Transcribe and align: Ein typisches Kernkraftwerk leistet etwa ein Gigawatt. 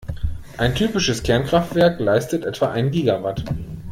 Ein 0.57 0.73
typisches 0.73 1.21
Kernkraftwerk 1.21 1.99
leistet 1.99 2.43
etwa 2.43 2.71
ein 2.71 2.89
Gigawatt. 2.89 3.43